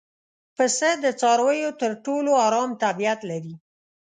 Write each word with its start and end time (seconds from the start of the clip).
پسه 0.55 0.89
د 1.03 1.05
څارویو 1.19 1.71
تر 1.81 1.91
ټولو 2.05 2.31
ارام 2.47 2.69
طبیعت 2.83 3.19
لري. 3.29 3.53